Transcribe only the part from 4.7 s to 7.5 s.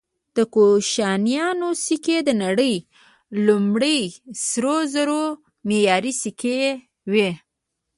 زرو معیاري سکې وې